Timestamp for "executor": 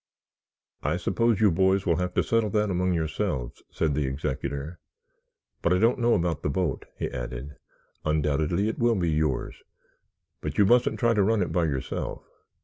4.07-4.79